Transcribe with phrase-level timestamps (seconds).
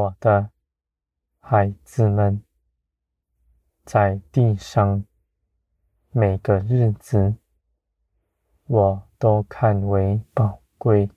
[0.00, 0.50] 我的
[1.40, 2.42] 孩子们，
[3.84, 5.04] 在地上
[6.10, 7.34] 每个日子，
[8.64, 11.10] 我都看为宝贵。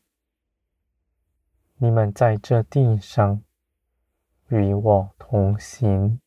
[1.78, 3.42] 你们在这地上
[4.50, 6.20] 与我同行，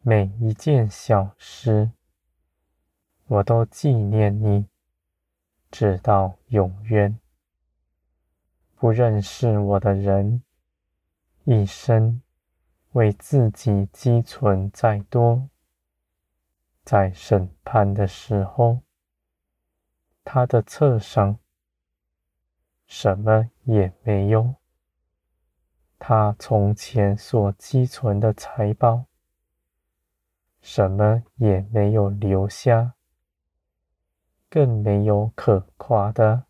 [0.00, 1.90] 每一件小事，
[3.26, 4.66] 我都纪念你，
[5.70, 7.20] 直到永远。
[8.76, 10.42] 不认识我的人，
[11.46, 12.22] 一生
[12.92, 15.50] 为自己积存再多，
[16.82, 18.80] 在审判的时候，
[20.24, 21.38] 他的侧上
[22.86, 24.54] 什么也没有。
[25.98, 29.04] 他从前所积存的财宝，
[30.62, 32.94] 什么也没有留下，
[34.48, 36.44] 更没有可夸的。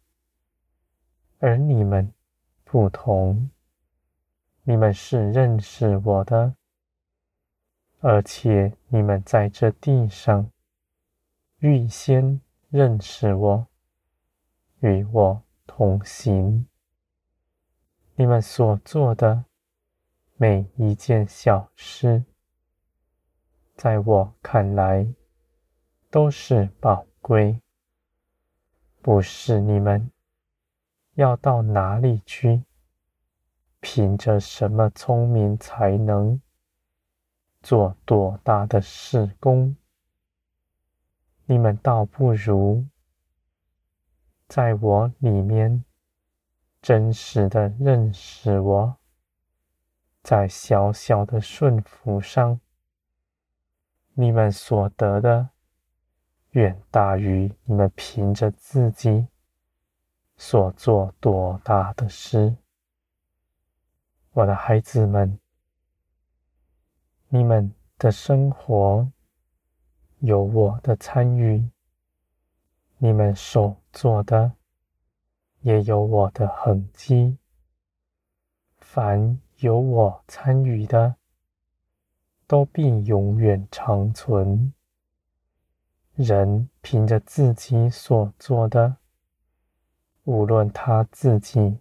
[1.41, 2.13] 而你们
[2.63, 3.51] 不同。
[4.67, 6.55] 你们是认识我的，
[8.01, 10.51] 而且你们在这地上
[11.59, 12.41] 预先
[12.71, 13.67] 认识我，
[14.81, 16.67] 与我同行。
[18.15, 19.45] 你们所做的
[20.37, 22.25] 每一件小事，
[23.77, 25.07] 在我看来
[26.11, 27.61] 都是宝贵。
[29.03, 30.11] 不是你们
[31.17, 32.65] 要到哪里去？
[33.87, 36.41] 凭着什么聪明才能
[37.63, 39.77] 做多大的事工？
[41.45, 42.87] 你们倒不如
[44.49, 45.85] 在我里面
[46.81, 48.97] 真实的认识我，
[50.23, 52.59] 在小小的顺服上，
[54.15, 55.51] 你们所得的
[56.53, 59.29] 远大于你们凭着自己
[60.39, 62.57] 所做多大的事。
[64.35, 65.39] 我的孩子们，
[67.29, 69.09] 你们的生活
[70.19, 71.71] 有我的参与，
[72.99, 74.51] 你们所做的
[75.61, 77.39] 也有我的痕迹。
[78.79, 81.15] 凡有我参与的，
[82.49, 84.75] 都必永远长存。
[86.17, 88.97] 人凭着自己所做的，
[90.25, 91.79] 无论他自己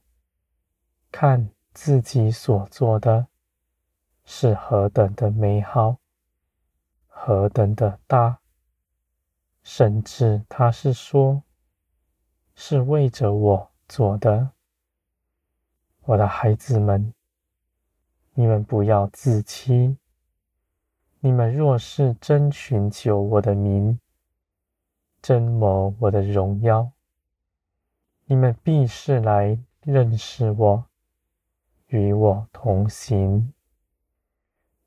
[1.11, 1.49] 看。
[1.73, 3.27] 自己所做的
[4.25, 5.97] 是何等的美好，
[7.07, 8.39] 何等的大，
[9.63, 11.43] 甚至他是说，
[12.53, 14.51] 是为着我做的。
[16.05, 17.13] 我的孩子们，
[18.33, 19.97] 你们不要自欺。
[21.21, 23.99] 你们若是真寻求我的名，
[25.21, 26.91] 真谋我的荣耀，
[28.25, 30.85] 你们必是来认识我。
[31.93, 33.53] 与我同行。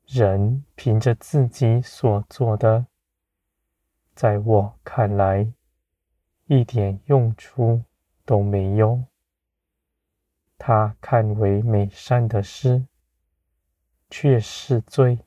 [0.05, 2.85] 人凭着自己所做的，
[4.13, 5.53] 在我看来，
[6.47, 7.81] 一点用处
[8.25, 9.05] 都没有。
[10.57, 12.85] 他看为美善的事，
[14.09, 15.19] 却是罪，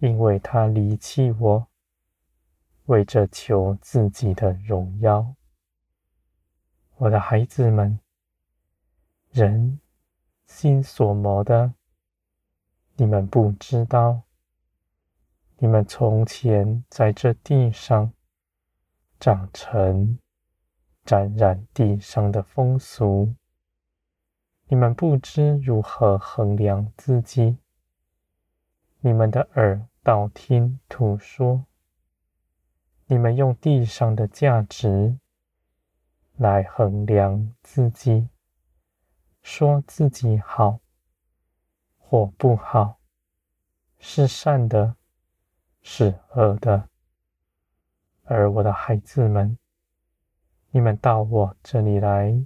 [0.00, 1.68] 因为他离弃我，
[2.86, 5.36] 为着求自己的荣耀。
[6.96, 8.00] 我的孩子们，
[9.30, 9.78] 人。
[10.46, 11.74] 心所谋的，
[12.96, 14.22] 你们不知道。
[15.58, 18.12] 你们从前在这地上
[19.18, 20.18] 长成，
[21.04, 23.34] 沾染地上的风俗，
[24.68, 27.56] 你们不知如何衡量自己。
[29.00, 31.64] 你们的耳道听途说，
[33.06, 35.18] 你们用地上的价值
[36.36, 38.28] 来衡量自己。
[39.46, 40.80] 说自己好
[41.98, 42.98] 或不好，
[43.96, 44.96] 是善的，
[45.82, 46.88] 是恶的。
[48.24, 49.56] 而我的孩子们，
[50.72, 52.44] 你们到我这里来，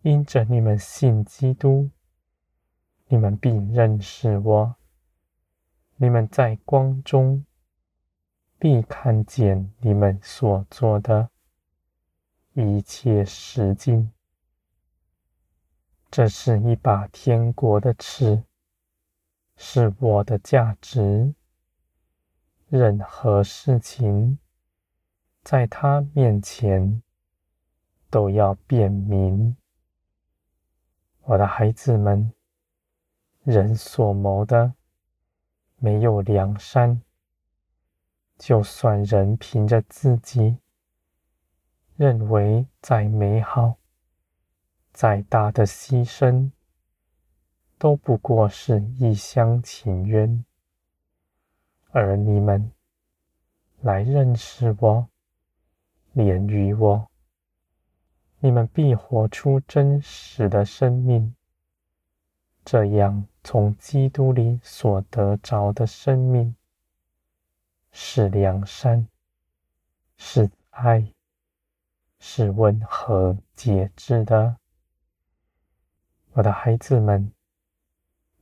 [0.00, 1.90] 因着你们信基督，
[3.08, 4.76] 你们必认识我。
[5.96, 7.44] 你们在光中
[8.58, 11.28] 必看见你们所做的
[12.54, 14.10] 一切实境。
[16.10, 18.42] 这是一把天国的尺，
[19.56, 21.32] 是我的价值。
[22.68, 24.38] 任何事情，
[25.44, 27.00] 在他面前
[28.10, 29.56] 都要辨明。
[31.22, 32.32] 我的孩子们，
[33.44, 34.74] 人所谋的
[35.76, 37.00] 没有良善，
[38.36, 40.58] 就算人凭着自己
[41.96, 43.79] 认为再美好。
[44.92, 46.50] 再大的牺牲，
[47.78, 50.44] 都不过是一厢情愿，
[51.90, 52.70] 而你们
[53.80, 55.08] 来认识我、
[56.12, 57.08] 连于我，
[58.40, 61.34] 你们必活出真实的生命。
[62.62, 66.54] 这样，从基督里所得着的生命，
[67.90, 69.08] 是良善，
[70.18, 71.12] 是爱，
[72.18, 74.58] 是温和节制的。
[76.40, 77.30] 我的孩子们，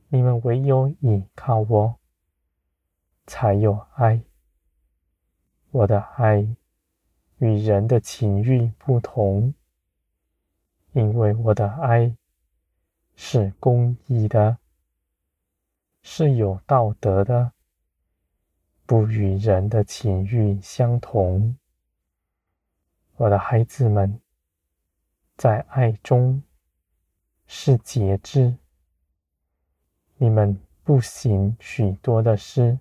[0.07, 1.99] 你们唯有依靠我，
[3.27, 4.21] 才有爱。
[5.71, 6.47] 我的爱
[7.39, 9.53] 与人的情欲不同，
[10.93, 12.15] 因为我的爱
[13.17, 14.59] 是公义的，
[16.01, 17.51] 是有道德的，
[18.85, 21.57] 不与人的情欲相同。
[23.17, 24.21] 我的孩子们，
[25.35, 26.41] 在爱中。
[27.51, 28.55] 是节制，
[30.17, 32.77] 你们不行许多的事，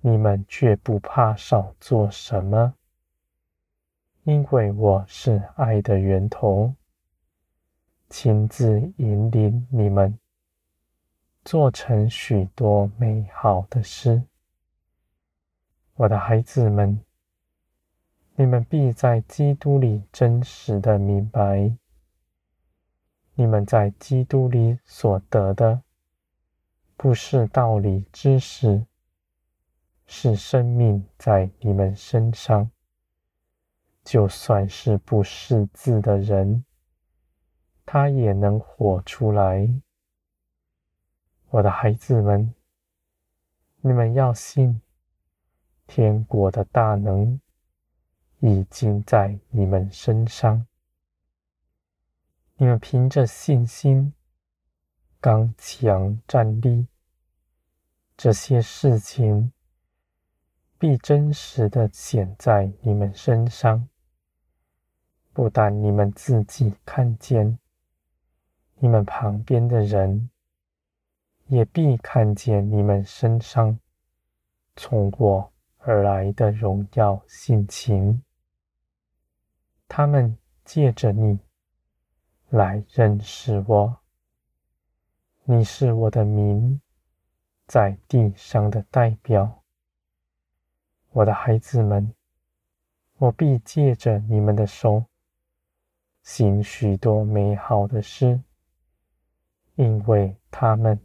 [0.00, 2.74] 你们却不怕少做什么，
[4.22, 6.72] 因为我是爱的源头，
[8.08, 10.16] 亲自引领你们
[11.44, 14.22] 做成许多美好的事。
[15.96, 17.00] 我的孩子们，
[18.36, 21.76] 你们必在基督里真实的明白。
[23.40, 25.80] 你们在基督里所得的，
[26.96, 28.84] 不是道理知识，
[30.08, 32.68] 是生命在你们身上。
[34.02, 36.64] 就算是不识字的人，
[37.86, 39.70] 他也能活出来。
[41.50, 42.52] 我的孩子们，
[43.82, 44.82] 你们要信，
[45.86, 47.40] 天国的大能
[48.40, 50.66] 已经在你们身上。
[52.60, 54.12] 你们凭着信心
[55.20, 56.88] 刚强站立，
[58.16, 59.52] 这些事情
[60.76, 63.88] 必真实的显在你们身上。
[65.32, 67.60] 不但你们自己看见，
[68.78, 70.28] 你们旁边的人
[71.46, 73.78] 也必看见你们身上
[74.74, 78.20] 从我而来的荣耀性情。
[79.86, 81.38] 他们借着你。
[82.50, 83.98] 来认识我，
[85.44, 86.80] 你是我的名
[87.66, 89.62] 在地上的代表，
[91.10, 92.14] 我的孩子们，
[93.18, 95.04] 我必借着你们的手
[96.22, 98.40] 行许多美好的事，
[99.74, 100.98] 因为他们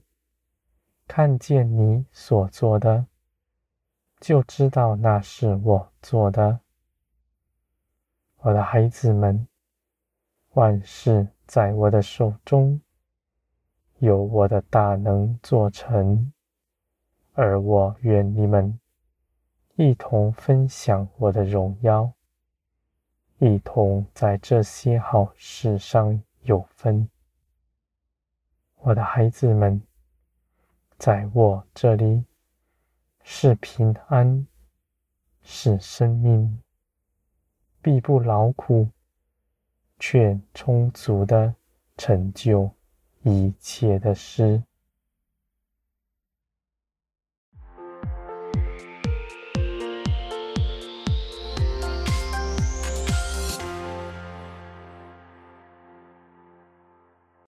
[1.06, 3.06] 看见你所做的，
[4.22, 6.62] 就知道那是我做的，
[8.38, 9.46] 我的孩子们，
[10.54, 11.28] 万事。
[11.46, 12.82] 在我的手中，
[14.00, 16.32] 有我的大能做成，
[17.34, 18.80] 而我愿你们
[19.76, 22.12] 一同分享我的荣耀，
[23.40, 27.10] 一同在这些好事上有分。
[28.78, 29.82] 我的孩子们，
[30.98, 32.26] 在我这里
[33.22, 34.48] 是平安，
[35.42, 36.62] 是生命，
[37.82, 38.90] 必不劳苦。
[40.06, 41.56] 却充足的
[41.96, 42.70] 成就
[43.22, 44.62] 一切的事。